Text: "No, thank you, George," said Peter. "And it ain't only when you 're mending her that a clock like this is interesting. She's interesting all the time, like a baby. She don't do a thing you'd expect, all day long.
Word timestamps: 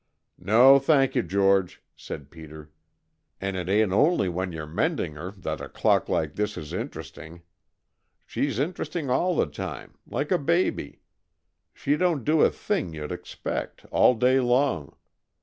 "No, 0.39 0.79
thank 0.79 1.13
you, 1.13 1.21
George," 1.21 1.83
said 1.95 2.31
Peter. 2.31 2.71
"And 3.39 3.55
it 3.55 3.69
ain't 3.69 3.91
only 3.93 4.29
when 4.29 4.51
you 4.51 4.63
're 4.63 4.67
mending 4.67 5.13
her 5.13 5.29
that 5.37 5.61
a 5.61 5.69
clock 5.69 6.09
like 6.09 6.33
this 6.33 6.57
is 6.57 6.73
interesting. 6.73 7.43
She's 8.25 8.57
interesting 8.57 9.11
all 9.11 9.35
the 9.35 9.45
time, 9.45 9.99
like 10.07 10.31
a 10.31 10.39
baby. 10.39 11.01
She 11.75 11.97
don't 11.97 12.23
do 12.23 12.41
a 12.41 12.49
thing 12.49 12.95
you'd 12.95 13.11
expect, 13.11 13.85
all 13.91 14.15
day 14.15 14.39
long. 14.39 14.95